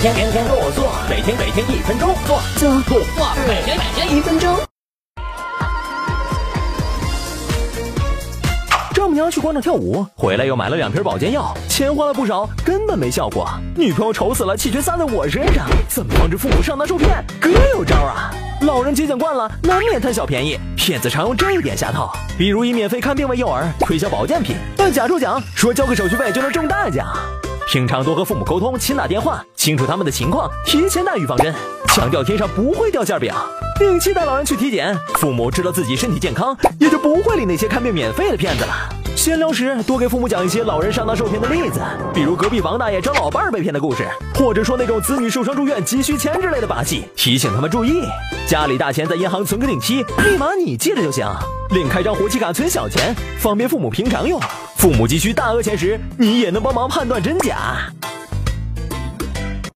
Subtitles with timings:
[0.00, 4.56] 天天天天跟我做，每天每天一分钟做做做做，每天每天一分钟。
[8.94, 13.46] 丈母娘去广场跳舞，回来又买了两瓶保健药，钱花了不少，根本没效果。
[13.76, 17.22] 女朋友愁死了，气全撒在我身上，怎么防止父母上当受骗？
[17.38, 18.30] 哥有招啊！
[18.62, 27.06] 老人节俭惯了，难免贪小便宜，骗子常用这一点下套，比如以免费看病为诱饵，推销保健品，办假抽奖，说交个手续费就能中大奖。
[27.68, 31.54] 平常多和父母沟通，勤打电话，清楚他们的情况，提前打预防针，
[31.88, 33.30] 强调天上不会掉馅饼。
[33.78, 38.88] 定期带老人去体检，父母知道自己身体健康，也就不会理那些看病免费的骗子了。
[39.14, 41.82] 闲聊时多给父母讲一些老人上当受骗的例子，
[42.14, 48.02] 比如隔壁王大爷找老伴儿被骗的故事，或者说那种子女受伤住院急需钱之类的把戏，提醒他们注意。
[48.48, 51.26] 家里大钱在银行存个定期，密码你记着就行。
[51.72, 54.40] 另开张活期卡存小钱，方便父母平常用。
[54.78, 57.92] 父母急需大额钱时，你也能帮忙判断真假。